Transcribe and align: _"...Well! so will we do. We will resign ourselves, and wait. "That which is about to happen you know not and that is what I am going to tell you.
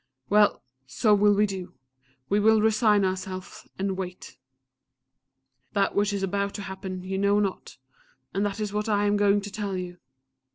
_"...Well! 0.31 0.63
so 0.87 1.13
will 1.13 1.35
we 1.35 1.45
do. 1.45 1.75
We 2.27 2.39
will 2.39 2.59
resign 2.59 3.05
ourselves, 3.05 3.67
and 3.77 3.95
wait. 3.97 4.35
"That 5.73 5.93
which 5.93 6.11
is 6.11 6.23
about 6.23 6.55
to 6.55 6.63
happen 6.63 7.03
you 7.03 7.19
know 7.19 7.39
not 7.39 7.77
and 8.33 8.43
that 8.43 8.59
is 8.59 8.73
what 8.73 8.89
I 8.89 9.05
am 9.05 9.15
going 9.15 9.41
to 9.41 9.51
tell 9.51 9.77
you. 9.77 9.99